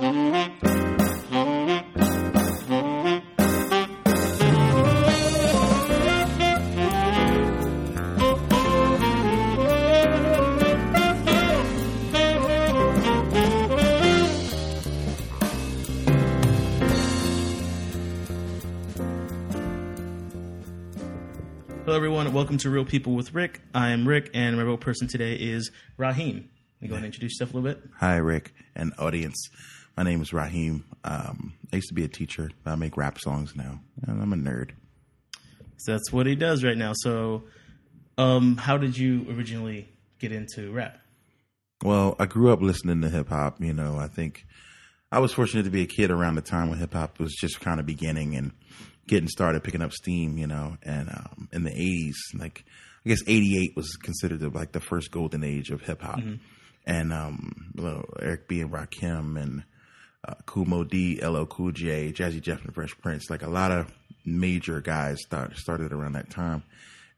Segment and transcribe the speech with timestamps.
[0.00, 0.06] Hello,
[21.96, 22.32] everyone.
[22.32, 23.60] Welcome to Real People with Rick.
[23.74, 26.50] I am Rick, and my real person today is Raheem.
[26.80, 27.90] You go ahead and introduce yourself a little bit.
[27.98, 29.50] Hi, Rick and audience.
[29.98, 30.84] My name is Raheem.
[31.02, 32.52] Um, I used to be a teacher.
[32.62, 34.70] but I make rap songs now, and I'm a nerd.
[35.76, 36.92] So that's what he does right now.
[36.94, 37.42] So,
[38.16, 39.88] um, how did you originally
[40.20, 41.00] get into rap?
[41.82, 43.60] Well, I grew up listening to hip hop.
[43.60, 44.46] You know, I think
[45.10, 47.58] I was fortunate to be a kid around the time when hip hop was just
[47.58, 48.52] kind of beginning and
[49.08, 50.38] getting started, picking up steam.
[50.38, 52.64] You know, and um, in the '80s, like
[53.04, 56.20] I guess '88 was considered the, like the first golden age of hip hop,
[56.86, 59.64] and um, well, Eric B and Rakim and
[60.26, 63.70] uh, Kool Moe Dee, LL Cool J, Jazzy Jeff and Fresh Prince, like a lot
[63.70, 63.92] of
[64.24, 66.62] major guys start, started around that time,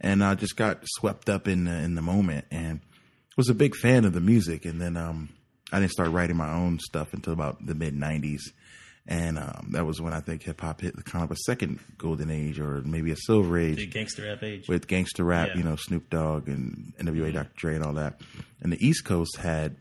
[0.01, 2.81] and I just got swept up in the, in the moment and
[3.37, 4.65] was a big fan of the music.
[4.65, 5.31] And then um,
[5.73, 8.41] I didn't start writing my own stuff until about the mid '90s,
[9.07, 11.81] and um, that was when I think hip hop hit the kind of a second
[11.97, 14.69] golden age or maybe a silver age The gangster rap age.
[14.69, 15.53] with gangster rap, Yeah.
[15.55, 15.59] Mm-hmm.
[15.59, 17.51] you know, Snoop Dogg and NWA, Dr.
[17.57, 18.21] Dre, and all that.
[18.61, 19.77] And the East Coast had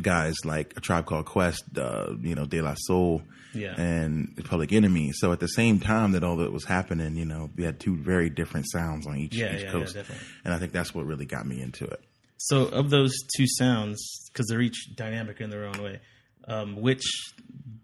[0.00, 3.22] guys like a Tribe Called Quest, uh, you know, De La Soul,
[3.54, 3.74] Yeah.
[3.80, 5.10] and Public Enemy.
[5.14, 7.96] So at the same time that all that was happening, you know, we had two
[7.96, 10.26] very different sounds on each, Yeah, each yeah, yeah, coast, definitely.
[10.44, 12.00] and I think that's what really got me into it.
[12.38, 13.98] So, of those two sounds,
[14.32, 16.00] because they're each dynamic in their own way,
[16.48, 17.02] um, which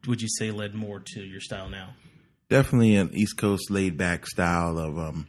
[0.06, 1.90] would you say led more to your style now?
[2.48, 5.26] definitely an East Coast laid back style of um,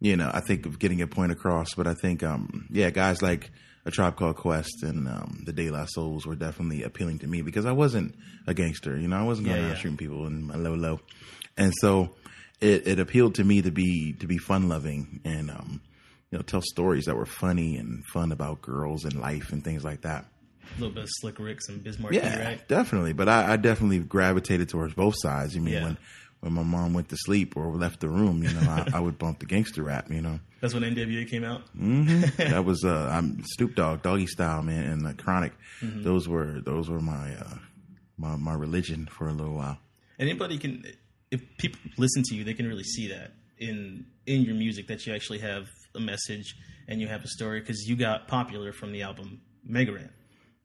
[0.00, 3.22] you know, I think of getting a point across, but I think um yeah, guys
[3.22, 3.50] like
[3.86, 7.40] a Tribe Called Quest and um, the De La Souls were definitely appealing to me
[7.40, 8.14] because I wasn't
[8.46, 9.80] a gangster, you know, I wasn't going Yeah, around yeah.
[9.82, 11.00] shooting people in my low low,
[11.56, 12.10] and so
[12.60, 15.80] it, it appealed to me to be to be fun loving and um,
[16.30, 19.84] you know tell stories that were funny and fun about girls and life and things
[19.84, 20.24] like that.
[20.76, 22.68] A little bit of Slick Ricks and Biz Markie, Yeah, right?
[22.68, 23.12] definitely.
[23.12, 25.56] But I, I definitely gravitated towards both sides.
[25.56, 25.84] I mean, Yeah.
[25.84, 25.98] when
[26.46, 29.18] when my mom went to sleep or left the room, you know, I, I would
[29.18, 30.08] bump the gangster rap.
[30.10, 31.62] You know, That's when NWA came out.
[31.74, 35.52] that was uh, I'm Snoop Dogg, Doggy Style, man, and the Chronic.
[35.82, 36.04] Mm-hmm.
[36.04, 37.58] Those were those were my uh,
[38.16, 39.78] my my religion for a little while.
[40.18, 40.84] And anybody can,
[41.32, 45.04] if people listen to you, they can really see that in in your music that
[45.04, 46.54] you actually have a message
[46.86, 50.10] and you have a story because you got popular from the album Mega Ran.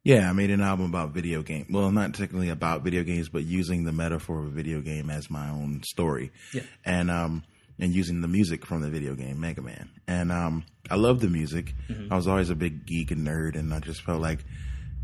[0.03, 1.67] Yeah, I made an album about video game.
[1.69, 5.29] Well, not technically about video games, but using the metaphor of a video game as
[5.29, 6.31] my own story.
[6.53, 6.63] Yeah.
[6.83, 7.43] And um
[7.79, 9.89] and using the music from the video game Mega Man.
[10.07, 11.73] And um I love the music.
[12.09, 14.43] I was always a big geek and nerd and I just felt like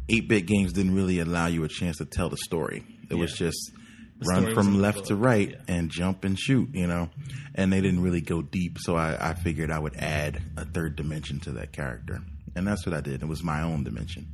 [0.09, 2.83] 8-bit games didn't really allow you a chance to tell the story.
[3.09, 3.57] It was just
[4.21, 5.57] story run from left to right yeah.
[5.67, 7.09] and jump and shoot, you know.
[7.55, 10.95] And they didn't really go deep, so I, I figured I would add a third
[10.95, 12.21] dimension to that character.
[12.55, 13.21] And that's what I did.
[13.21, 14.27] It was my own dimension.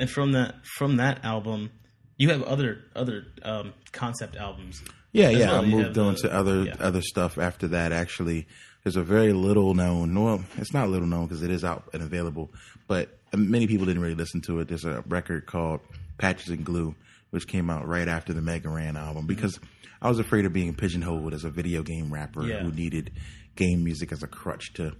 [0.00, 1.70] And from that from that album,
[2.16, 4.82] you have other other um, concept albums.
[5.12, 5.52] Yeah, yeah.
[5.52, 5.62] well.
[5.62, 6.74] I moved on the- to other yeah.
[6.80, 7.92] other stuff after that.
[7.92, 8.46] Actually,
[8.82, 10.14] there's a very little known.
[10.18, 12.50] Well, it's not little known because it is out and available,
[12.88, 14.68] but many people didn't really listen to it.
[14.68, 15.80] There's a record called
[16.18, 16.94] Patches and Glue,
[17.30, 19.06] which came out right after the Mega Ran Mm-hmm.
[19.06, 19.58] album because
[20.02, 22.62] I was afraid of being pigeonholed as a video game rapper Yeah.
[22.62, 23.12] who needed
[23.56, 24.92] game music as a crutch to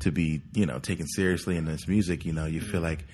[0.00, 2.24] to be you know taken seriously in this music.
[2.26, 2.70] You know, you Mm-hmm.
[2.72, 3.06] feel like.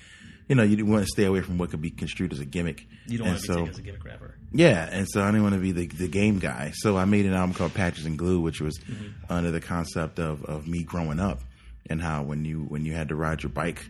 [0.47, 2.45] You know, you didn't want to stay away from what could be construed as a
[2.45, 2.85] gimmick.
[3.07, 4.35] You don't And want to be so- taken as a gimmick rapper.
[4.51, 6.71] yeah, and so I didn't want to be the, the game guy.
[6.75, 9.31] So I made an album called Patches and Glue, which was Mm-hmm.
[9.31, 11.41] under the concept of, of me growing up
[11.89, 13.85] and how when you when you had to ride your bike,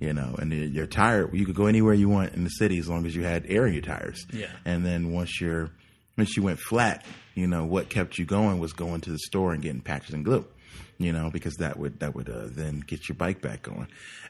[0.00, 2.78] you know, and you're you're tired, you could go anywhere you want in the city
[2.78, 4.26] as long as you had air in your tires.
[4.32, 4.46] Yeah.
[4.64, 5.70] And then once you're
[6.18, 9.52] once you went flat, you know, what kept you going was going to the store
[9.54, 10.44] and getting patches and glue.
[11.02, 13.88] You know, because that would that would uh, then get your bike back going,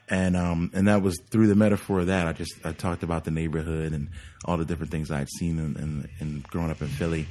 [0.09, 2.27] and um and that was through the metaphor of that.
[2.27, 4.09] I just I talked about the neighborhood and
[4.45, 7.27] all the different things I'd seen in, in, in growing up in Philly,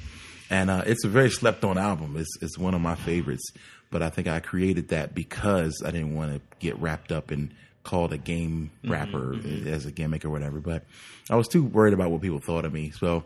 [0.48, 2.16] and uh, it's a very slept on album.
[2.16, 3.50] It's it's one of my favorites,
[3.90, 7.52] but I think I created that because I didn't want to get wrapped up in
[7.82, 9.34] called a game rapper
[9.66, 10.60] as a gimmick or whatever.
[10.60, 10.84] But
[11.28, 13.24] I was too worried about what people thought of me, so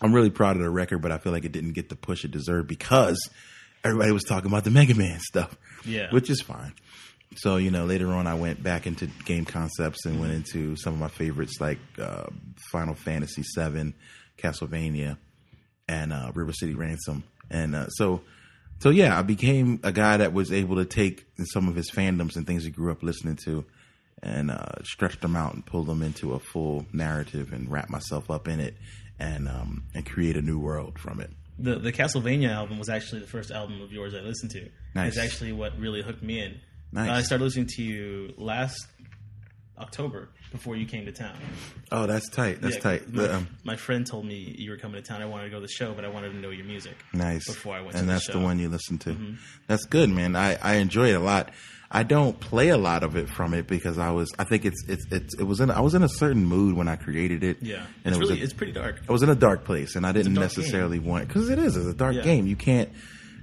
[0.00, 2.24] I'm really proud of the record, but I feel like it didn't get the push
[2.24, 3.30] it deserved because
[3.84, 5.56] everybody was talking about the Mega Man stuff.
[5.84, 6.10] Yeah.
[6.10, 6.72] Which is fine.
[7.36, 10.94] So, you know, later on I went back into game concepts and went into some
[10.94, 12.26] of my favorites like uh,
[12.72, 13.94] Final Fantasy VII,
[14.38, 15.18] Castlevania,
[15.88, 17.24] and uh, River City Ransom.
[17.50, 18.22] And uh, so,
[18.80, 22.36] so yeah, I became a guy that was able to take some of his fandoms
[22.36, 23.64] and things he grew up listening to
[24.22, 28.30] and uh, stretch them out and pull them into a full narrative and wrap myself
[28.30, 28.74] up in it
[29.18, 31.30] and um, and create a new world from it.
[31.58, 34.68] The the Castlevania album was actually the first album of yours I listened to.
[34.94, 35.16] Nice.
[35.16, 36.60] It's actually what really hooked me in.
[36.92, 37.10] Nice.
[37.10, 38.86] I started listening to you last
[39.78, 41.36] October before you came to town.
[41.92, 42.60] Oh, that's tight.
[42.60, 43.12] That's Yeah, tight.
[43.12, 45.20] My, The, um, my friend told me you were coming to town.
[45.22, 46.96] I wanted to go to the show, but I wanted to know your music.
[47.12, 47.46] Nice.
[47.46, 48.28] Before I went and to the that's.
[48.30, 48.38] Mm-hmm.
[48.38, 49.16] the one you listened to.
[49.66, 50.34] That's good, man.
[50.36, 51.50] I, I enjoy it a lot.
[51.90, 54.84] I don't play a lot of it from it because I was I think it's
[54.88, 57.58] it's, it's it was in I was in a certain mood when I created it.
[57.62, 59.00] Yeah, and it's it was really a- it's pretty dark.
[59.08, 61.86] I was in a dark place, and I didn't necessarily want because it is it's
[61.86, 62.22] a dark Yeah.
[62.22, 62.46] game.
[62.46, 62.90] You can't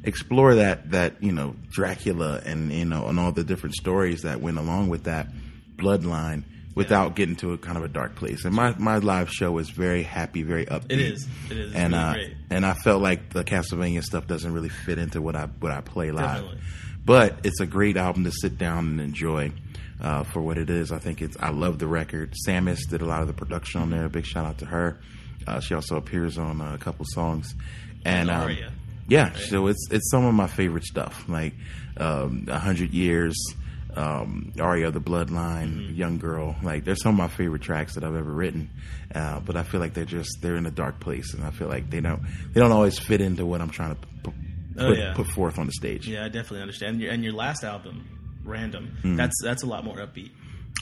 [0.03, 4.41] explore that that you know Dracula and you know and all the different stories that
[4.41, 5.27] went along with that
[5.75, 6.43] bloodline
[6.75, 8.45] without getting to a kind of a dark place.
[8.45, 10.91] And my my live show is very happy, very upbeat.
[10.91, 11.27] It is.
[11.49, 11.65] It is.
[11.71, 15.21] It's and really uh, and I felt like the Castlevania stuff doesn't really fit into
[15.21, 16.25] what I what I play live.
[16.43, 16.59] Definitely.
[17.05, 19.51] But it's a great album to sit down and enjoy
[20.01, 20.91] uh, for what it is.
[20.91, 21.37] I think it's.
[21.39, 22.33] I love the record.
[22.47, 24.09] Sammus did a lot of the production on there.
[24.09, 24.99] Big shout out to her.
[25.47, 27.53] Uh, she also appears on uh, a couple songs.
[28.03, 28.49] And um,
[29.07, 31.53] yeah, so it's it's some of my favorite stuff, like
[31.97, 33.35] um, A Hundred Years,
[33.95, 36.55] um, Aria the Bloodline, Young Girl.
[36.63, 38.69] Like there's some of my favorite tracks that I've ever written,
[39.13, 41.67] uh, but I feel like they're just they're in a dark place, and I feel
[41.67, 42.23] like they don't
[42.53, 44.37] they don't always fit into what I'm trying to p-
[44.77, 45.13] Oh, put, yeah.
[45.13, 46.07] put forth on the stage.
[46.07, 46.93] Yeah, I definitely understand.
[46.93, 50.31] And your, and your last album, Random, that's that's a lot more upbeat.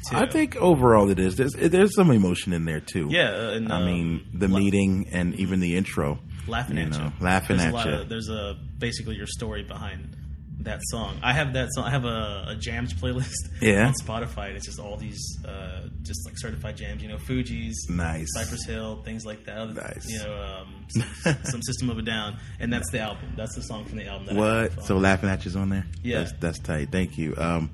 [0.10, 0.18] Too.
[0.18, 1.38] I think overall it is.
[1.38, 3.08] There's there's some emotion in there too.
[3.10, 6.20] Yeah, uh, and, I um, mean the la- meeting and even the intro.
[6.46, 7.94] laughing you at know, you, laughing there's at you.
[7.94, 10.18] Of, there's a basically your story behind
[10.62, 11.18] that song.
[11.22, 11.84] I have that song.
[11.86, 13.88] I have a, a jams playlist Yeah.
[13.88, 17.02] on Spotify, and it's just all these uh, just like certified jams.
[17.04, 18.28] You know, Fugees, Nice.
[18.34, 19.58] Cypress Hill, things like that.
[19.58, 20.10] Other, Nice.
[20.10, 20.86] You know, um,
[21.22, 23.34] some, some System of a Down, and that's the album.
[23.36, 24.38] That's the song from the album.
[24.38, 24.84] What?
[24.86, 25.86] So laughing at you's on there.
[26.02, 26.20] Yeah.
[26.20, 26.92] that's, that's tight.
[26.92, 27.34] Thank you.
[27.38, 27.72] Um,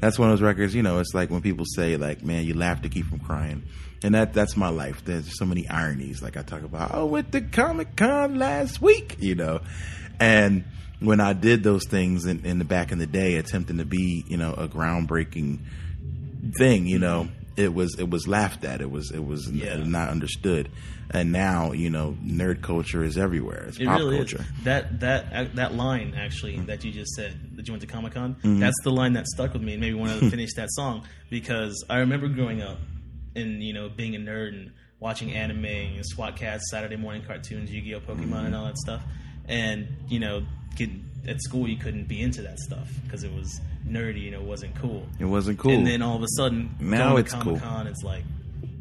[0.00, 0.74] that's one of those records.
[0.74, 3.62] You know, it's like when people say, like, "Man, you laugh to keep from crying,"
[4.02, 5.02] and that that's my life.
[5.06, 6.22] There's so many ironies.
[6.22, 9.16] Like I talk about, oh, went to Comic Con last week.
[9.20, 9.60] You know,
[10.20, 10.64] and
[11.00, 14.24] when I did those things in, in the back in the day, attempting to be,
[14.26, 15.58] you know, a groundbreaking
[16.58, 18.80] thing, you know, it was it was laughed at.
[18.80, 19.76] It was it was Yeah.
[19.76, 20.70] not understood.
[21.10, 23.66] And now, you know, nerd culture is everywhere.
[23.68, 24.40] It's It pop really culture.
[24.58, 24.64] is.
[24.64, 28.14] That that uh, that line actually that you just said that you went to Comic
[28.14, 28.34] Con.
[28.36, 28.58] Mm-hmm.
[28.60, 31.04] That's the line that stuck with me and made me want to finish that song
[31.30, 32.78] because I remember growing up
[33.36, 37.70] and you know being a nerd and watching anime and SWAT Kats, Saturday morning cartoons,
[37.70, 38.46] Yu Gi Oh, Pokemon, Mm-hmm.
[38.46, 39.02] and all that stuff.
[39.48, 40.42] And you know,
[40.76, 40.90] get,
[41.26, 44.26] at school you couldn't be into that stuff because it was nerdy.
[44.26, 45.06] and it wasn't cool.
[45.18, 45.72] It wasn't cool.
[45.72, 47.32] And then all of a sudden, Now it's.
[47.32, 48.24] Comic Con, it's like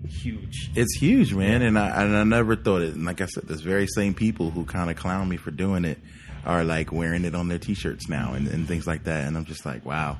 [0.07, 0.71] huge.
[0.75, 2.95] It's huge, man, and I and I never thought it.
[2.95, 5.85] And like I said, those very same people who kind of clown me for doing
[5.85, 5.99] it
[6.45, 9.27] are like wearing it on their t-shirts now and, and things like that.
[9.27, 10.17] And I'm just like, wow,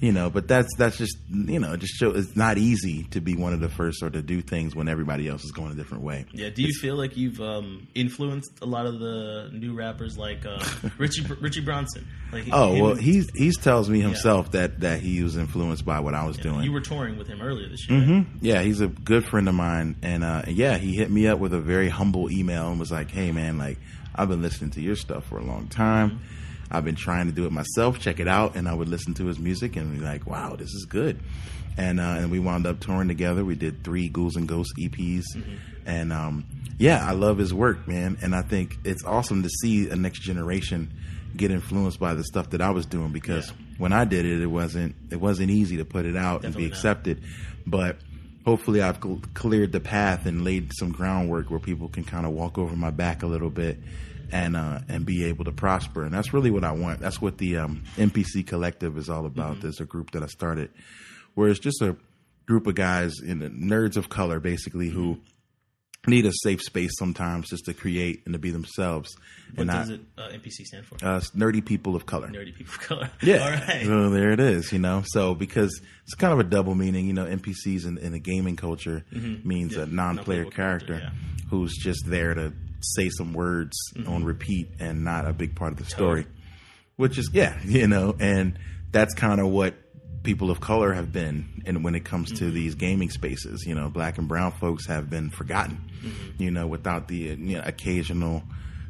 [0.00, 0.30] you know.
[0.30, 3.60] But that's that's just you know, just show it's not easy to be one of
[3.60, 6.24] the first or to do things when everybody else is going a different way.
[6.32, 6.50] Yeah.
[6.50, 10.62] Do you feel like you've um, influenced a lot of the new rappers like uh,
[10.98, 12.06] Richie Richie Branson?
[12.32, 16.00] Like, Oh him- well, he's he tells me himself that that he was influenced by
[16.00, 16.62] what I was doing.
[16.62, 18.00] You were touring with him earlier this year.
[18.00, 21.38] hmm Yeah, he's a good friend of mine, and uh, yeah, he hit me up
[21.38, 23.78] with a very humble email and was like, "Hey, man, like
[24.14, 26.20] I've been listening to your stuff for a long time.
[26.70, 27.98] I've been trying to do it myself.
[28.00, 30.70] Check it out." And I would listen to his music and be like, "Wow, this
[30.74, 31.20] is good."
[31.76, 33.44] And uh, and we wound up touring together.
[33.44, 35.24] We did three Ghouls and Ghosts EPs,
[35.84, 36.44] and um,
[36.78, 38.16] yeah, I love his work, man.
[38.22, 40.92] And I think it's awesome to see a next generation
[41.36, 43.54] get influenced by the stuff that I was doing because Yeah.
[43.76, 46.62] when I did it, it wasn't it wasn't easy to put it out and Definitely
[46.64, 46.76] be not.
[46.76, 47.22] accepted.
[47.66, 47.98] But
[48.46, 52.32] hopefully, I've cl- cleared the path and laid some groundwork where people can kind of
[52.32, 53.78] walk over my back a little bit
[54.32, 56.04] and uh, and be able to prosper.
[56.04, 57.00] And that's really what I want.
[57.00, 59.60] That's what the um, NPC Collective is all about.
[59.60, 60.70] There's a group that I started
[61.34, 61.96] where it's just a
[62.46, 65.20] group of guys in the nerds of color, basically, who
[66.06, 69.14] need a safe space sometimes just to create and to be themselves.
[69.54, 70.96] What and does not it uh, NPC stand for?
[71.04, 72.28] uh, nerdy people of color.
[72.28, 73.10] Nerdy people of color.
[73.22, 73.36] Yeah.
[73.44, 73.82] All right.
[73.84, 75.02] So there it is, you know.
[75.06, 78.56] So because it's kind of a double meaning, you know, NPCs in, in the gaming
[78.56, 79.78] culture means Mm-hmm.
[79.80, 81.48] Yeah, a non-player non-playable character, character, yeah.
[81.50, 84.12] who's just there to say some words Mm-hmm.
[84.12, 86.26] on repeat and not a big part of the story.
[86.96, 88.58] Which is yeah, you know, and
[88.92, 89.74] that's kind of what
[90.26, 92.44] people of color have been and when it comes Mm-hmm.
[92.46, 95.78] to these gaming spaces, you know, black and brown folks have been forgotten.
[96.04, 96.42] Mm-hmm.
[96.42, 98.42] You know, without the you know, occasional,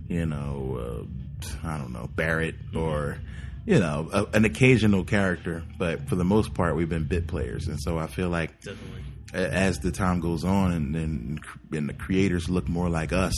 [0.09, 2.78] you know, uh, I don't know, Barret Mm-hmm.
[2.78, 3.19] or
[3.66, 7.66] you know, a, an occasional character, but for the most part, we've been bit players,
[7.66, 9.02] and so I feel like Definitely.
[9.35, 11.40] as the time goes on, and and,
[11.73, 13.35] and the creators look more like us,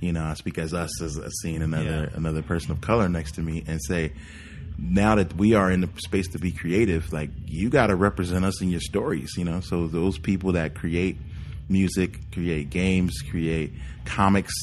[0.00, 2.16] you know, I speak as us as seeing another Yeah.
[2.16, 4.12] another person of color next to me, and say,
[4.80, 8.44] now that we are in the space to be creative, like you got to represent
[8.44, 9.60] us in your stories, you know.
[9.60, 11.16] So those people that create
[11.68, 13.72] music, create games, create
[14.04, 14.54] comics,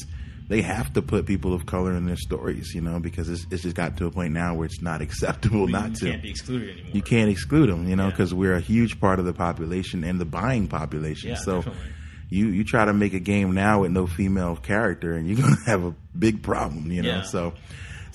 [0.48, 3.62] they have to put people of color in their stories, you know, because it's, it's
[3.62, 6.10] just got to a point now where it's not acceptable You not to.
[6.10, 6.90] can't be excluded anymore.
[6.94, 8.10] you can't exclude them, you know, Yeah.
[8.10, 11.30] because we're a huge part of the population and the buying population.
[11.30, 11.90] Yeah, so definitely.
[12.30, 15.56] you you try to make a game now with no female character, and you're gonna
[15.66, 17.08] have a big problem, you know.
[17.08, 17.22] Yeah.
[17.22, 17.52] So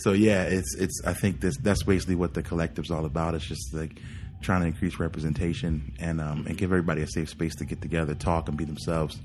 [0.04, 1.02] so yeah, it's it's.
[1.06, 3.36] I think this that's basically what the collective's all about.
[3.36, 4.02] It's just like
[4.42, 8.14] trying to increase representation and um, and give everybody a safe space to get together,
[8.14, 9.18] talk, and be themselves,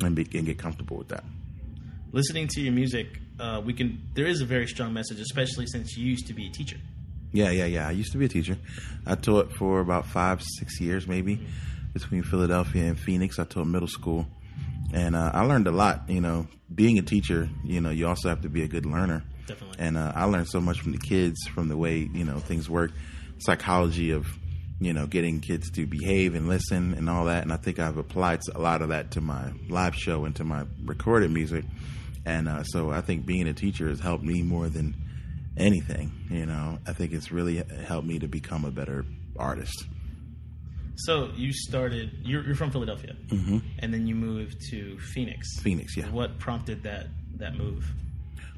[0.00, 1.24] and, be, and get comfortable with that.
[2.12, 3.98] Listening to your music, uh, we can.
[4.12, 6.76] There is a very strong message, especially since you used to be a teacher.
[7.32, 7.88] Yeah, yeah, yeah.
[7.88, 8.58] I used to be a teacher.
[9.06, 11.40] I taught for about five, six years, maybe,
[11.94, 13.38] between Philadelphia and Phoenix.
[13.38, 14.26] I taught middle school,
[14.92, 16.10] and uh, I learned a lot.
[16.10, 19.24] You know, being a teacher, you know, you also have to be a good learner.
[19.46, 19.76] Definitely.
[19.78, 22.68] And uh, I learned so much from the kids, from the way you know things
[22.68, 22.92] work,
[23.38, 24.26] psychology of
[24.80, 27.42] you know getting kids to behave and listen and all that.
[27.42, 30.44] And I think I've applied a lot of that to my live show and to
[30.44, 31.64] my recorded music.
[32.26, 34.94] And uh, so I think being a teacher has helped me more than
[35.56, 36.10] anything.
[36.30, 39.04] You know, I think it's really helped me to become a better
[39.36, 39.84] artist.
[40.96, 42.18] So you started.
[42.22, 43.58] You're, you're from Philadelphia, mm-hmm.
[43.80, 45.60] and then you moved to Phoenix.
[45.60, 46.08] Phoenix, yeah.
[46.10, 47.06] What prompted that
[47.38, 47.84] that move?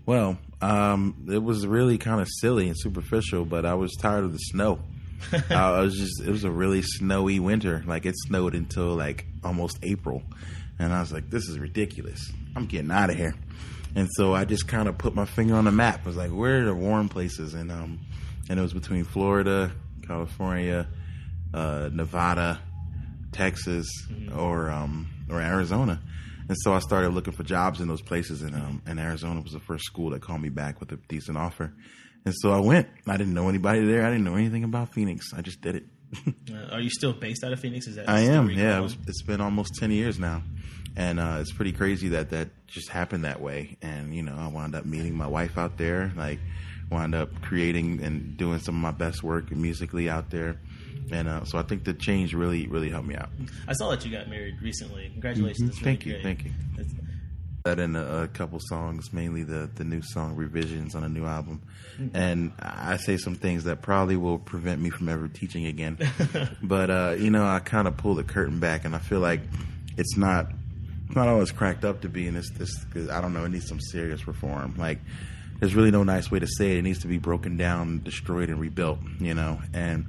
[0.06, 4.32] Well, um, it was really kind of silly and superficial, but I was tired of
[4.32, 4.78] the snow.
[5.50, 7.82] I was just, it was a really snowy winter.
[7.86, 10.22] Like it snowed until like almost April.
[10.78, 12.32] And I was like, this is ridiculous.
[12.54, 13.34] I'm getting out of here.
[13.96, 16.02] And so I just kind of put my finger on the map.
[16.04, 17.54] I was like, where are the warm places?
[17.54, 17.98] And, um,
[18.48, 19.72] and it was between Florida,
[20.06, 20.86] California,
[21.52, 22.60] uh, Nevada,
[23.32, 23.86] Texas,
[24.36, 26.00] or, um, or Arizona.
[26.48, 29.52] And so I started looking for jobs in those places, and um, and Arizona was
[29.52, 31.72] the first school that called me back with a decent offer.
[32.24, 32.88] And so I went.
[33.06, 34.04] I didn't know anybody there.
[34.04, 35.32] I didn't know anything about Phoenix.
[35.34, 35.84] I just did it.
[36.48, 37.88] Uh, are you still based out of Phoenix?
[37.88, 38.48] Is that I am.
[38.48, 40.42] Yeah, it was, it's been almost ten years now,
[40.94, 43.76] and uh, it's pretty crazy that that just happened that way.
[43.82, 46.12] And you know, I wound up meeting my wife out there.
[46.16, 46.38] Like,
[46.90, 50.60] wound up creating and doing some of my best work musically out there.
[51.10, 53.30] And uh, so I think the change really, really helped me out.
[53.68, 55.10] I saw that you got married recently.
[55.12, 55.70] Congratulations!
[55.70, 56.50] That's really Thank you, thank you.
[57.64, 61.26] That in a, a couple songs, mainly the the new song revisions on a new
[61.26, 61.62] album,
[62.14, 65.98] and I say some things that probably will prevent me from ever teaching again.
[66.62, 69.40] but uh, you know, I kind of pull the curtain back, and I feel like
[69.96, 70.50] it's not
[71.06, 73.50] it's not always cracked up to be, and it's this because I don't know, it
[73.50, 74.74] needs some serious reform.
[74.76, 74.98] Like,
[75.60, 76.78] there's really no nice way to say it.
[76.78, 78.98] It needs to be broken down, destroyed, and rebuilt.
[79.20, 80.06] You know, and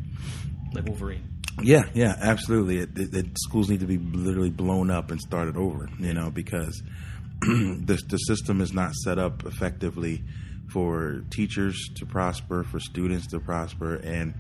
[0.74, 1.24] like Wolverine.
[1.62, 2.80] yeah, yeah, absolutely.
[2.80, 6.30] It, it, it- schools need to be literally blown up and started over, you know,
[6.30, 6.82] because
[7.42, 10.24] the the system is not set up effectively
[10.72, 14.34] for teachers to prosper, for students to prosper, and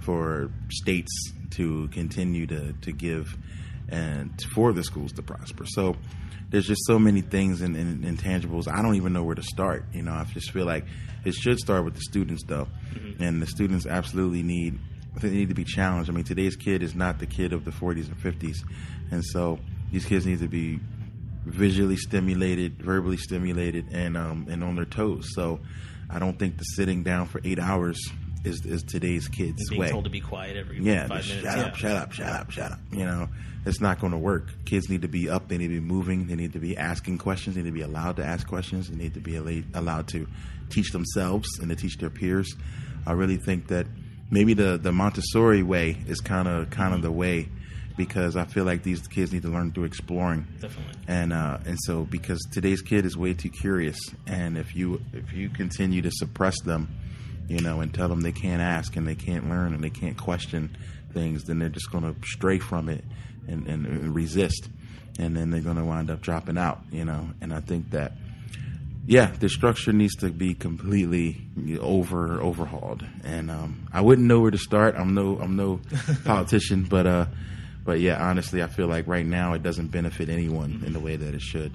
[0.00, 3.36] for states to continue to to give
[3.88, 5.64] and for the schools to prosper.
[5.66, 5.96] So
[6.50, 8.68] there's just so many things and in, in, intangibles.
[8.68, 9.84] I don't even know where to start.
[9.92, 10.84] You know, I just feel like
[11.24, 13.22] it should start with the students though, mm-hmm.
[13.22, 14.78] and the students absolutely need
[15.20, 16.08] they need to be challenged.
[16.10, 18.56] I mean, today's kid is not the kid of the 40s and 50s,
[19.10, 19.58] and so
[19.90, 20.80] these kids need to be
[21.44, 25.28] visually stimulated, verbally stimulated, and um, and on their toes.
[25.34, 25.60] So
[26.10, 27.98] I don't think the sitting down for eight hours
[28.44, 29.90] is is today's kids' And being way.
[29.90, 31.28] told to be quiet every Yeah, five minutes.
[31.28, 31.64] shut yeah.
[31.64, 32.78] up, shut up, shut up, shut up.
[32.90, 33.28] You know,
[33.66, 34.48] it's not going to work.
[34.64, 35.48] Kids need to be up.
[35.48, 36.26] They need to be moving.
[36.26, 37.54] They need to be asking questions.
[37.56, 38.88] They need to be allowed to ask questions.
[38.88, 39.36] They need to be
[39.74, 40.26] allowed to
[40.70, 42.52] teach themselves and to teach their peers.
[43.06, 43.86] I really think that
[44.32, 47.48] maybe the the Montessori way is kind of kind of the way
[47.96, 50.94] because I feel like these kids need to learn through exploring Definitely.
[51.06, 55.32] and uh, and so because today's kid is way too curious, and if you if
[55.32, 56.88] you continue to suppress them,
[57.48, 60.16] you know, and tell them they can't ask and they can't learn and they can't
[60.16, 60.74] question
[61.12, 63.04] things, then they're just going to stray from it
[63.46, 64.70] and, and, and resist,
[65.18, 67.28] and then they're going to wind up dropping out, you know.
[67.42, 68.12] And I think that
[69.06, 71.42] yeah, the structure needs to be completely
[71.80, 74.94] over overhauled, and um, I wouldn't know where to start.
[74.96, 75.80] I'm no I'm no
[76.24, 77.26] politician, but uh,
[77.84, 81.16] but yeah, honestly, I feel like right now it doesn't benefit anyone in the way
[81.16, 81.72] that it should.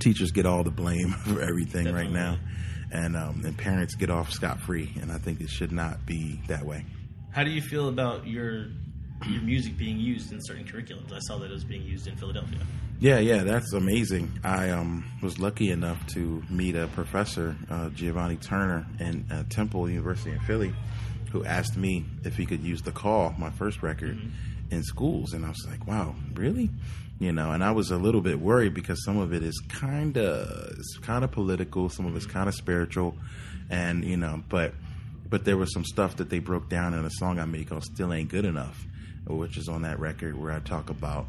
[0.00, 2.38] Teachers get all the blame for everything right now,
[2.90, 6.40] and um, and parents get off scot free, and I think it should not be
[6.48, 6.84] that way.
[7.30, 8.66] How do you feel about your
[9.28, 11.12] your music being used in certain curriculums?
[11.12, 12.58] I saw that it was being used in Philadelphia.
[13.00, 14.38] Yeah, yeah, that's amazing.
[14.44, 19.90] I um, was lucky enough to meet a professor, uh, Giovanni Turner, in uh, Temple
[19.90, 20.72] University in Philly,
[21.32, 24.18] who asked me if he could use the call, my first record,
[24.70, 26.70] in schools, and I was like, "Wow, really?"
[27.18, 30.16] You know, and I was a little bit worried because some of it is kind
[30.16, 33.16] of it's kind of political, some of it's kind of spiritual,
[33.70, 34.72] and you know, but
[35.28, 37.84] but there was some stuff that they broke down in a song I made called
[37.84, 38.86] "Still Ain't Good Enough,"
[39.26, 41.26] which is on that record where I talk about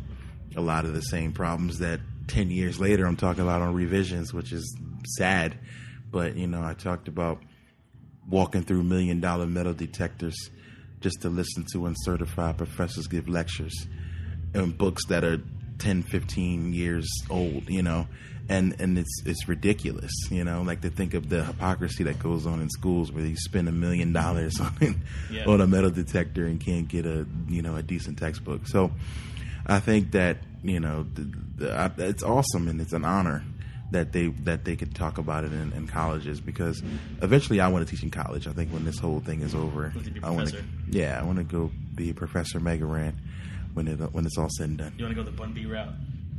[0.56, 4.34] a lot of the same problems that ten years later I'm talking about on revisions,
[4.34, 4.78] which is
[5.18, 5.58] sad.
[6.12, 7.40] But you know, I talked about
[8.30, 10.36] walking through million dollar metal detectors
[11.02, 13.86] just to listen to uncertified professors give lectures
[14.56, 15.40] and books that are
[15.78, 18.08] 10 15 years old you know
[18.50, 22.48] and and it's it's ridiculous you know like to think of the hypocrisy that goes
[22.48, 25.46] on in schools where you spend a million dollars on Yeah.
[25.46, 28.90] on a metal detector and can't get a you know a decent textbook so
[29.66, 33.44] i think that you know the, the, I, it's awesome and it's an honor
[33.92, 36.82] that they that they could talk about it in, in colleges because
[37.22, 38.48] eventually I want to teach in college.
[38.48, 40.64] I think when this whole thing is over, Want to be a I want to
[40.90, 43.16] yeah I want to go be a professor Mega Ran
[43.74, 44.94] when it when it's all said and done.
[44.98, 45.94] You want to go the Bun B route?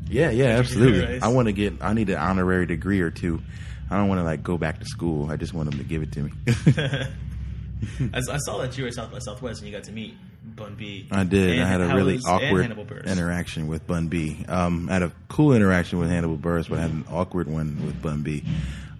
[0.09, 1.21] Yeah, yeah, absolutely.
[1.21, 1.83] I want to get.
[1.83, 3.42] I need an honorary degree or two.
[3.90, 5.30] I don't want to like go back to school.
[5.30, 6.33] I just want them to give it to me.
[8.14, 10.14] I, I saw that you were at South by Southwest and you got to meet
[10.54, 11.08] Bun B.
[11.10, 11.58] I did.
[11.60, 12.70] I had a really awkward
[13.06, 14.44] interaction with Bun B.
[14.48, 17.84] Um, I had a cool interaction with Hannibal Buress, but I had an awkward one
[17.84, 18.44] with Bun B.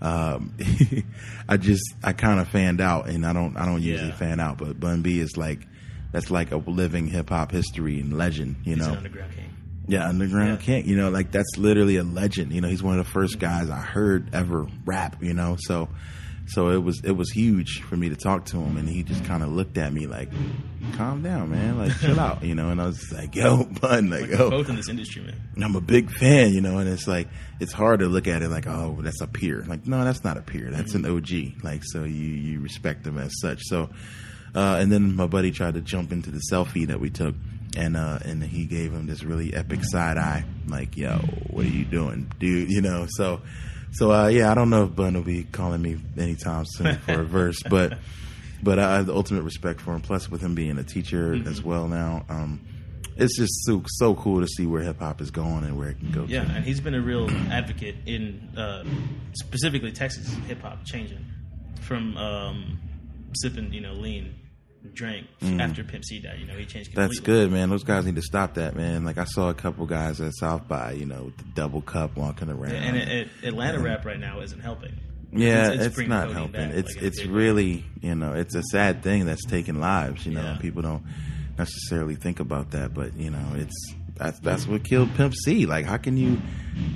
[0.03, 0.55] Um,
[1.49, 4.17] I just I kind of fanned out, and I don't I don't usually Yeah.
[4.17, 5.67] fan out, but Bun B is like
[6.13, 8.57] that's like a living hip hop history and legend.
[8.65, 9.43] You He's know, underground king.
[9.89, 10.57] Yeah, Underground Yeah.
[10.57, 10.87] King.
[10.89, 12.53] You know, like that's literally a legend.
[12.53, 15.23] You know, he's one of the first guys I heard ever rap.
[15.23, 15.89] You know, so
[16.49, 19.25] so it was it was huge for me to talk to him, and he just
[19.25, 20.31] kind of looked at me like,
[20.97, 21.79] "Calm down, man.
[21.79, 24.69] Like, chill out." You know, and I was like, "Yo, bun, like, We're yo." both
[24.69, 25.35] in this industry, man.
[25.63, 28.49] I'm a big fan, you know, and it's like it's hard to look at it
[28.49, 29.65] like, oh, that's a peer.
[29.67, 30.71] Like, no, that's not a peer.
[30.71, 31.65] That's an OG.
[31.65, 33.63] Like, so you you respect them as such.
[33.65, 33.91] So,
[34.55, 37.35] uh, and then my buddy tried to jump into the selfie that we took,
[37.77, 41.17] and uh, and he gave him this really epic side eye, like, yo,
[41.51, 42.71] what are you doing, dude?
[42.77, 43.41] You know, so.
[43.99, 47.21] So uh, yeah, I don't know if Bun will be calling me anytime soon for
[47.21, 47.99] a verse, but
[48.63, 50.01] but I have the ultimate respect for him.
[50.03, 52.61] Plus, with him being a teacher as well now, um,
[53.17, 55.99] it's just so so cool to see where hip hop is going and where it
[55.99, 56.25] can go.
[56.29, 56.51] Yeah, to.
[56.51, 58.85] and he's been a real advocate in uh,
[59.35, 61.25] specifically Texas hip hop changing
[61.81, 62.79] from um,
[63.35, 64.35] sipping, you know, lean
[64.95, 66.39] drink after Pimp C died.
[66.41, 66.91] You know, he changed.
[66.93, 67.05] Completely.
[67.05, 67.09] Mm.
[67.09, 67.71] That's good, man.
[67.71, 69.05] Those guys need to stop that, man.
[69.05, 72.17] Like I saw a couple guys at South by, you know, with the double cup
[72.17, 72.73] walking around.
[72.73, 74.95] Yeah, and it, it, Atlanta rap right now isn't helping.
[75.33, 76.53] yeah, it's- it's, it's not helping.
[76.53, 80.25] back, it's like, it's really, you know, it's a sad thing that's taking lives.
[80.25, 80.59] You know, Yeah.
[80.61, 81.03] people don't
[81.59, 85.67] necessarily think about that, but you know, it's that's that's what killed Pimp C.
[85.67, 86.41] Like, how can you,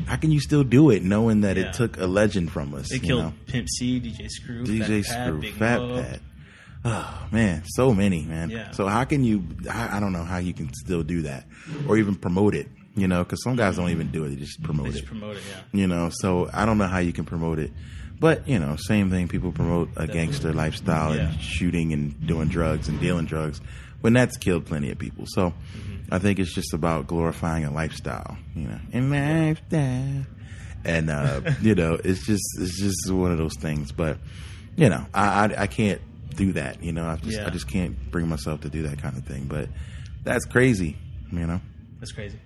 [0.07, 1.65] how can you still do it knowing that Yeah.
[1.69, 2.89] it took a legend from us?
[2.89, 3.33] They you killed know?
[3.47, 6.03] Pimp C, DJ Screw, DJ Fat Screw, Fat Mo.
[6.03, 6.21] Pat.
[6.85, 8.51] Oh man, so many, man.
[8.51, 8.71] Yeah.
[8.71, 9.45] So how can you?
[9.71, 11.45] I, I don't know how you can still do that,
[11.87, 12.69] or even promote it.
[12.97, 14.95] You know, because some guys don't even do it; they just promote They it.
[14.95, 15.61] just promote it, yeah.
[15.79, 17.71] you know, so I don't know how you can promote it,
[18.19, 19.29] but you know, same thing.
[19.29, 21.29] People promote a gangster lifestyle Yeah.
[21.31, 23.61] and shooting and doing drugs and dealing drugs,
[24.01, 25.25] when that's killed plenty of people.
[25.29, 26.15] So Mm-hmm.
[26.15, 30.27] I think it's just about glorifying a lifestyle, you know, a lifestyle,
[30.85, 33.93] and uh, you know, it's just it's just one of those things.
[33.93, 34.19] But
[34.77, 36.01] you know, I I, I can't
[36.41, 36.83] do that.
[36.83, 37.47] You know, I just Yeah.
[37.47, 39.45] I just can't bring myself to do that kind of thing.
[39.45, 39.69] But
[40.25, 40.97] that's crazy,
[41.31, 41.61] you know.
[41.99, 42.39] That's crazy.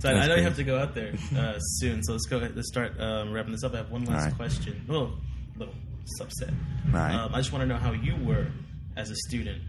[0.00, 2.02] So I, I That's know you have to go out there uh, soon.
[2.02, 2.56] So let's go ahead.
[2.56, 3.72] Let's start um, wrapping this up.
[3.74, 4.36] I have one last right.
[4.36, 4.84] question.
[4.88, 5.12] Well,
[5.56, 5.74] little
[6.20, 6.52] subset.
[6.90, 7.14] Right.
[7.14, 8.48] Um, I just want to know how you were
[8.96, 9.62] as a student.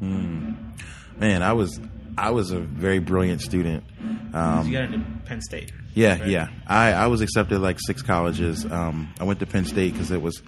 [0.00, 1.80] Man, I was
[2.16, 3.84] I was a very brilliant student.
[4.32, 5.72] Um, you got into Penn State.
[5.94, 6.28] Yeah, right?
[6.28, 6.48] yeah.
[6.66, 8.64] I, I was accepted like six colleges.
[8.64, 10.42] Um, I went to Penn State because it was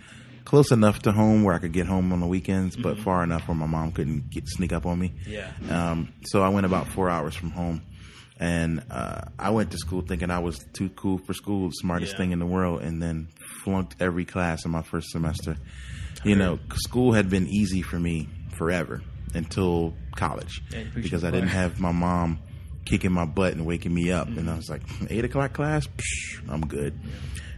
[0.46, 3.46] close enough to home where I could get home on the weekends, but far enough
[3.48, 5.12] where my mom couldn't get sneak up on me.
[5.26, 5.50] Yeah.
[5.68, 7.82] Um, so I went about four hours from home,
[8.40, 12.12] and uh, I went to school thinking I was too cool for school, the smartest
[12.12, 12.18] Yeah.
[12.18, 13.28] thing in the world, and then
[13.62, 15.56] flunked every class in my first semester.
[16.24, 19.02] You know, school had been easy for me forever
[19.34, 22.38] until college Yeah, because I didn't have my mom
[22.84, 24.28] kicking my butt and waking me up.
[24.28, 24.80] And I was like,
[25.10, 26.98] eight o'clock class, Psh, I'm good.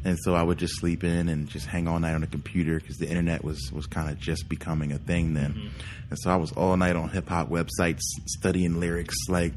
[0.05, 2.79] And so I would just sleep in and just hang all night on the computer
[2.79, 5.71] because the internet was was kind of just becoming a thing then.
[6.11, 9.53] And so I was all night on hip hop websites studying lyrics, like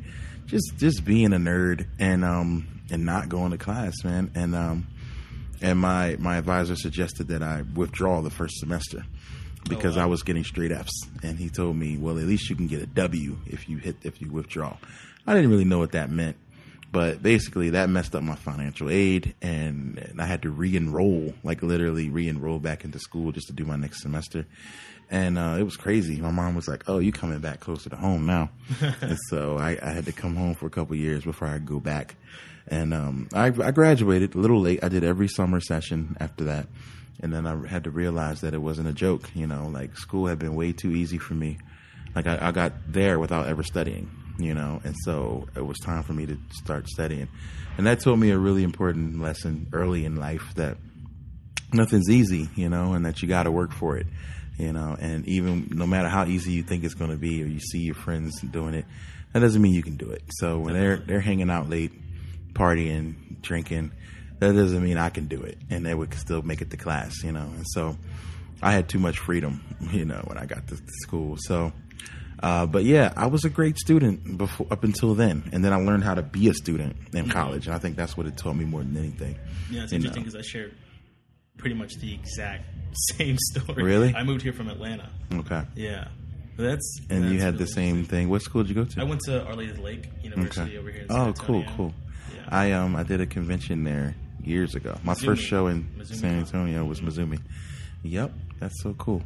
[0.47, 4.31] just just being a nerd and um and not going to class, man.
[4.35, 4.87] And um
[5.61, 9.05] and my my advisor suggested that I withdraw the first semester
[9.69, 10.03] because wow.
[10.03, 12.81] I was getting straight Fs, and he told me, "Well, at least you can get
[12.81, 14.75] a W if you hit if you withdraw."
[15.27, 16.35] I didn't really know what that meant,
[16.91, 21.63] but basically that messed up my financial aid, and, and I had to re-enroll, like
[21.63, 24.45] literally re-enroll back into school just to do my next semester.
[25.09, 26.21] And uh, it was crazy.
[26.21, 28.49] My mom was like, "Oh, you coming back closer to home now?"
[29.01, 31.65] and so I, I had to come home for a couple years before I could
[31.65, 32.15] go back.
[32.67, 34.83] And um, I, I graduated a little late.
[34.83, 36.67] I did every summer session after that,
[37.21, 39.29] and then I had to realize that it wasn't a joke.
[39.35, 41.57] You know, like school had been way too easy for me.
[42.15, 44.09] Like I, I got there without ever studying.
[44.37, 47.27] You know, and so it was time for me to start studying,
[47.77, 50.77] and that taught me a really important lesson early in life that
[51.73, 52.49] nothing's easy.
[52.55, 54.07] You know, and that you got to work for it.
[54.57, 57.47] You know, and even no matter how easy you think it's going to be, or
[57.47, 58.85] you see your friends doing it,
[59.33, 60.23] that doesn't mean you can do it.
[60.39, 61.91] So when they're they're hanging out late,
[62.53, 63.91] partying, drinking,
[64.39, 67.23] that doesn't mean I can do it, and they would still make it to class,
[67.23, 67.49] you know.
[67.55, 67.95] And so
[68.61, 71.37] I had too much freedom, you know, when I got to school.
[71.39, 71.71] So,
[72.41, 75.77] uh, but yeah, I was a great student before up until then, and then I
[75.77, 77.67] learned how to be a student in college.
[77.67, 79.37] And I think that's what it taught me more than anything.
[79.69, 80.71] Yeah, it's you interesting because I share
[81.57, 82.65] pretty much the exact
[83.17, 83.83] same story.
[83.83, 84.13] Really?
[84.15, 85.09] I moved here from Atlanta.
[85.33, 86.07] Okay, Yeah,
[86.57, 88.29] that's and you that's had the same thing.
[88.29, 89.01] What school did you go to?
[89.01, 90.77] I went to Arlington Lake University Okay.
[90.77, 91.05] over here.
[91.09, 91.93] Oh, cool, cool.
[92.35, 92.41] Yeah.
[92.49, 94.97] I um I did a convention there years ago.
[95.03, 96.39] My first show in Mizumi San.
[96.39, 97.39] Antonio was Mizumi.
[98.03, 99.21] Yep, that's so cool.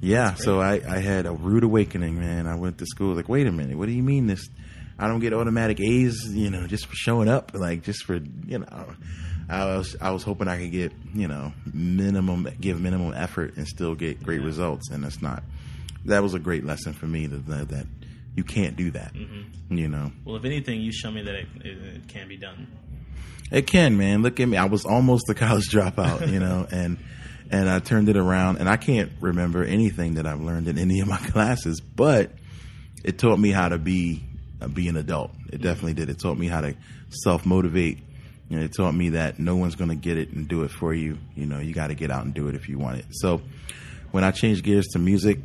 [0.00, 2.46] Yeah, so I I had a rude awakening, man.
[2.46, 4.48] I went to school like, wait a minute, what do you mean this?
[4.98, 8.58] I don't get automatic A's, you know, just for showing up, like just for you
[8.58, 8.86] know.
[9.48, 13.66] I was I was hoping I could get you know minimum give minimum effort and
[13.66, 15.42] still get great results, and that's not.
[16.06, 17.86] That was a great lesson for me that that, that
[18.34, 19.14] you can't do that.
[19.14, 19.76] Mm-hmm.
[19.76, 22.66] You know, Well, if anything, you show me that it, it, it can be done.
[23.50, 24.22] it can, man.
[24.22, 24.56] Look at me.
[24.56, 26.98] I was almost a college dropout, you know, and
[27.50, 28.58] and I turned it around.
[28.58, 32.30] And I can't remember anything that I've learned in any of my classes, but
[33.04, 34.22] it taught me how to be
[34.60, 35.30] uh, be an adult.
[35.52, 36.08] It definitely did.
[36.10, 36.74] It taught me how to
[37.10, 37.98] self motivate.
[38.48, 40.70] You know, it taught me that no one's going to get it and do it
[40.70, 41.18] for you.
[41.34, 43.06] You know, you got to get out and do it if you want it.
[43.10, 43.42] So
[44.12, 45.38] when I changed gears to music,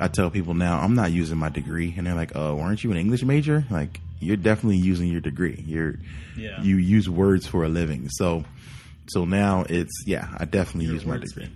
[0.00, 2.90] I tell people now I'm not using my degree, and they're like, "Oh, weren't you
[2.92, 5.62] an English major?" Like, you're definitely using your degree.
[5.66, 5.96] You're
[6.36, 6.62] Yeah.
[6.62, 8.08] you use words for a living.
[8.10, 8.44] So
[9.08, 11.50] so now it's yeah, I definitely Your use my degree.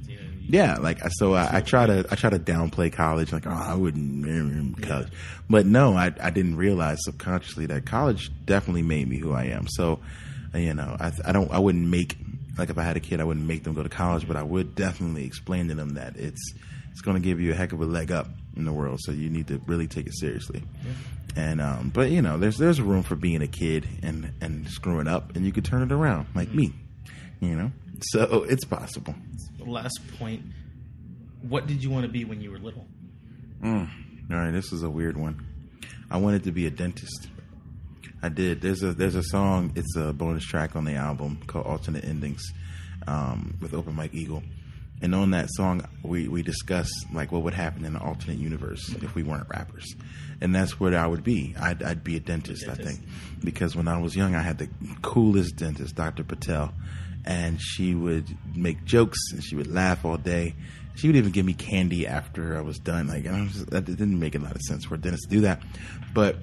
[0.50, 3.74] Yeah, like so I, I try to I try to downplay college like oh I
[3.74, 5.08] wouldn't mm, college,
[5.48, 9.66] but no I I didn't realize subconsciously that college definitely made me who I am.
[9.68, 10.00] So
[10.54, 12.16] you know I I don't I wouldn't make
[12.56, 14.42] like if I had a kid I wouldn't make them go to college, but I
[14.42, 16.54] would definitely explain to them that it's
[16.90, 19.12] it's going to give you a heck of a leg up in the world, so
[19.12, 20.64] you need to really take it seriously.
[21.36, 25.06] And um, but you know there's there's room for being a kid and and screwing
[25.06, 26.72] up, and you could turn it around like me,
[27.40, 27.72] you know.
[28.12, 29.14] So it's possible.
[29.58, 30.42] Last point.
[31.42, 32.86] What did you want to be when you were little?
[33.62, 33.88] Mm.
[34.30, 35.44] All right, this is a weird one.
[36.10, 37.28] I wanted to be a dentist.
[38.22, 38.60] I did.
[38.60, 39.72] There's a there's a song.
[39.76, 42.42] It's a bonus track on the album called Alternate Endings
[43.06, 44.42] um, with Open Mike Eagle.
[45.00, 48.88] And on that song, we we discuss like what would happen in an alternate universe
[49.00, 49.86] if we weren't rappers,
[50.40, 51.54] and that's where I would be.
[51.60, 52.98] I'd, I'd be a dentist, I Dentist.
[52.98, 53.08] think,
[53.44, 54.68] because when I was young, I had the
[55.02, 56.24] coolest dentist, Dr.
[56.24, 56.72] Patel,
[57.24, 60.54] and she would make jokes and she would laugh all day.
[60.96, 63.06] She would even give me candy after I was done.
[63.06, 65.24] Like, and I was just, that didn't make a lot of sense for a dentist
[65.24, 65.62] to do that,
[66.12, 66.36] but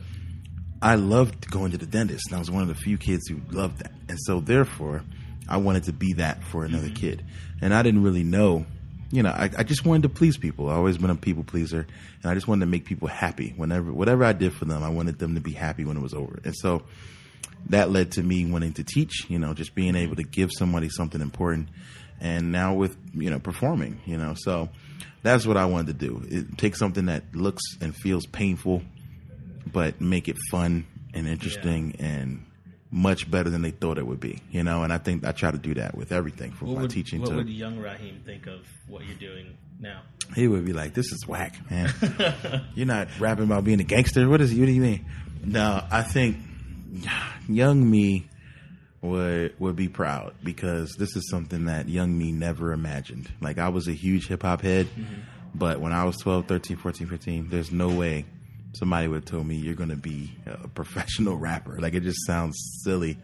[0.82, 3.42] I loved going to the dentist, and I was one of the few kids who
[3.50, 3.92] loved that.
[4.08, 5.04] And so, therefore,
[5.50, 6.96] I wanted to be that for another mm-hmm.
[6.96, 7.26] kid.
[7.62, 8.66] And I didn't really know,
[9.10, 10.70] you know, I, I just wanted to please people.
[10.70, 11.88] I always been a people pleaser,
[12.22, 13.54] and I just wanted to make people happy.
[13.56, 16.14] Whenever, whatever I did for them, I wanted them to be happy when it was
[16.14, 16.40] over.
[16.44, 16.84] And so,
[17.68, 19.30] that led to me wanting to teach.
[19.30, 21.70] You know, just being able to give somebody something important.
[22.20, 24.70] And now with you know performing, you know, so
[25.24, 26.24] that's what I wanted to do.
[26.28, 28.82] It, take something that looks and feels painful
[29.72, 32.46] but make it fun and interesting and
[32.92, 34.42] much better than they thought it would be.
[34.52, 36.82] You know, and I think I try to do that with everything from What my
[36.84, 40.02] would, teaching what to would young Raheem think of what you're doing now?
[40.36, 41.94] he would be like, "This is whack, man.
[42.74, 44.28] You're not rapping about being a gangster.
[44.28, 44.54] What is?
[44.54, 45.06] What do you mean?"
[45.44, 46.38] No, I think
[47.48, 48.28] young me
[49.02, 53.32] would would be proud because this is something that young me never imagined.
[53.42, 55.22] Like I was a huge hip hop head, mm-hmm.
[55.54, 58.26] but when I was 12, 13, 14, 15, there's no way
[58.74, 61.78] somebody would have told me you're going to be a professional rapper.
[61.80, 63.18] Like it just sounds silly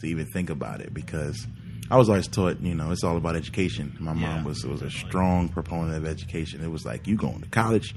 [0.00, 1.46] to even think about it because
[1.90, 3.96] I was always taught, you know, it's all about education.
[4.00, 6.62] My Yeah, mom was was a strong proponent of education.
[6.62, 7.94] It was like you going to college,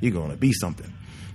[0.00, 0.92] you're going to be something,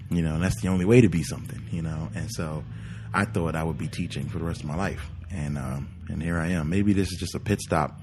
[0.10, 2.10] you know, and that's the only way to be something, you know.
[2.16, 2.64] And so
[3.14, 6.22] I thought I would be teaching for the rest of my life, and um, and
[6.22, 6.70] here I am.
[6.70, 8.00] Maybe this is just a pit stop,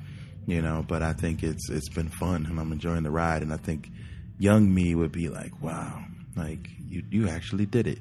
[0.47, 3.43] you know, but I think it's it's been fun and I'm enjoying the ride.
[3.43, 3.91] And I think
[4.39, 6.05] young me would be like, wow,
[6.37, 7.99] like you you actually did it.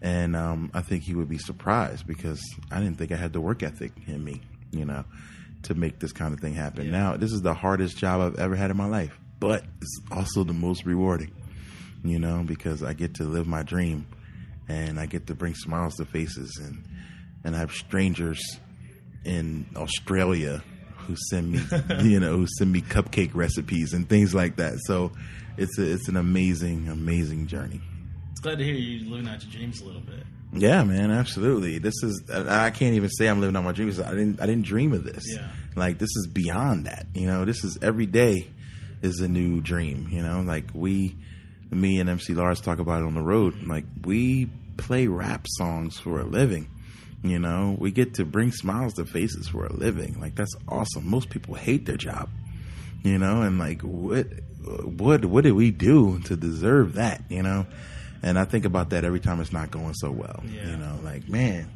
[0.00, 3.40] And um, I think he would be surprised because I didn't think I had the
[3.40, 5.04] work ethic in me, you know,
[5.64, 6.86] to make this kind of thing happen.
[6.86, 6.92] Yeah.
[6.92, 10.44] Now, this is the hardest job I've ever had in my life, but it's also
[10.44, 11.32] the most rewarding,
[12.04, 14.06] you know, because I get to live my dream
[14.68, 16.84] and I get to bring smiles to faces and
[17.44, 18.40] and I have strangers
[19.24, 20.62] in Australia
[20.96, 21.60] who send me,
[22.02, 24.78] you know, who send me cupcake recipes and things like that.
[24.84, 25.12] So
[25.56, 27.80] it's a, it's an amazing, amazing journey.
[28.32, 30.24] It's glad to hear you living out your dreams a little bit.
[30.52, 31.78] Yeah, man, absolutely.
[31.78, 34.00] This is I can't even say I'm living out my dreams.
[34.00, 35.24] I didn't I didn't dream of this.
[35.26, 35.48] Yeah.
[35.76, 37.06] Like this is beyond that.
[37.14, 38.48] You know, this is every day
[39.02, 40.08] is a new dream.
[40.10, 41.16] You know, like we,
[41.70, 43.66] me and MC Lars talk about it on the road.
[43.66, 46.68] Like we play rap songs for a living.
[47.22, 50.20] You know, we get to bring smiles to faces for a living.
[50.20, 51.08] Like that's awesome.
[51.08, 52.28] Most people hate their job.
[53.02, 54.26] You know, and like what
[54.84, 57.22] what what did we do to deserve that?
[57.28, 57.66] You know,
[58.22, 60.42] and I think about that every time it's not going so well.
[60.46, 60.70] Yeah.
[60.70, 61.70] You know, like man,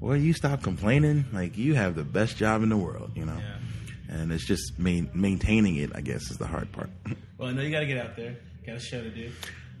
[0.00, 1.24] well, you stop complaining.
[1.32, 3.12] Like you have the best job in the world.
[3.14, 4.14] You know, Yeah.
[4.20, 5.90] and it's just main, maintaining it.
[5.94, 6.90] I guess is the hard part.
[7.38, 8.36] Well, I know you got to get out there.
[8.66, 9.30] Got a show to do.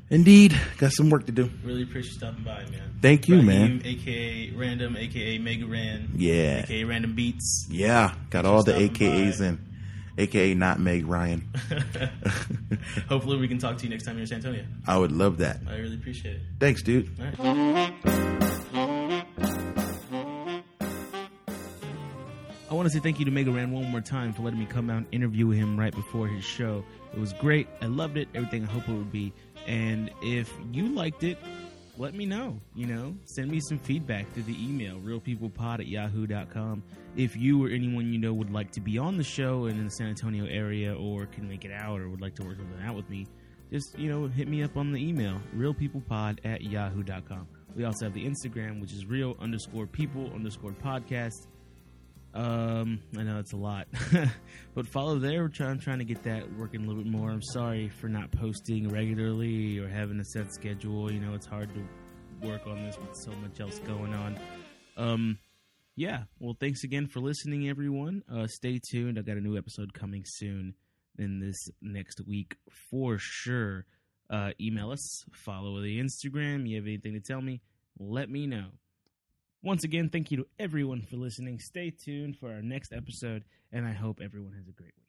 [0.08, 1.50] Indeed, got some work to do.
[1.64, 2.98] Really appreciate you stopping by, man.
[3.02, 3.46] Thank you, Raheem,
[3.78, 3.82] man.
[3.84, 6.10] AKA Random, AKA Mega Ran.
[6.14, 6.60] Yeah.
[6.62, 7.66] AKA Random Beats.
[7.68, 9.46] Yeah, got all the AKAs by.
[9.46, 9.66] in.
[10.18, 11.46] AKA not Meg Ryan.
[13.08, 14.64] Hopefully, we can talk to you next time you're in San Antonio.
[14.86, 15.58] I would love that.
[15.68, 16.42] I really appreciate it.
[16.60, 17.10] Thanks, dude.
[22.86, 24.90] Want to say thank you to Mega Ran one more time for letting me come
[24.90, 26.84] out and interview him right before his show.
[27.12, 27.66] It was great.
[27.82, 28.28] I loved it.
[28.32, 29.32] Everything I hope it would be.
[29.66, 31.36] And if you liked it,
[31.98, 32.60] let me know.
[32.76, 36.84] You know, send me some feedback through the email, realpeoplepod at yahoo.com.
[37.16, 39.86] If you or anyone you know would like to be on the show and in
[39.86, 42.86] the San Antonio area or can make it out or would like to work something
[42.86, 43.26] out with me,
[43.72, 47.48] just, you know, hit me up on the email, realpeoplepod at yahoo.com.
[47.74, 51.48] We also have the Instagram, which is real underscore people underscore podcast.
[52.36, 53.88] Um, I know it's a lot,
[54.74, 55.40] but follow there.
[55.40, 57.30] We're trying, I'm trying to get that working a little bit more.
[57.30, 61.10] I'm sorry for not posting regularly or having a set schedule.
[61.10, 64.38] You know, it's hard to work on this with so much else going on.
[64.98, 65.38] Um,
[65.94, 66.24] yeah.
[66.38, 68.22] Well, thanks again for listening, everyone.
[68.30, 69.18] Uh, stay tuned.
[69.18, 70.74] I got a new episode coming soon
[71.18, 72.56] in this next week
[72.90, 73.86] for sure.
[74.28, 76.68] Uh, email us, follow the Instagram.
[76.68, 77.62] You have anything to tell me?
[77.98, 78.66] Let me know.
[79.66, 81.58] Once again, thank you to everyone for listening.
[81.58, 85.05] Stay tuned for our next episode, and I hope everyone has a great week.